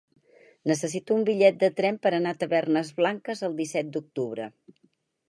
Necessito 0.69 1.17
un 1.17 1.25
bitllet 1.27 1.59
de 1.63 1.69
tren 1.79 1.99
per 2.05 2.11
anar 2.19 2.33
a 2.37 2.37
Tavernes 2.45 2.89
Blanques 3.01 3.45
el 3.49 3.55
disset 3.61 3.93
d'octubre. 3.97 4.49